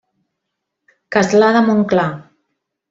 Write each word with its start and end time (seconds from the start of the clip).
Castlà 1.17 1.53
de 1.59 1.65
Montclar. 1.69 2.11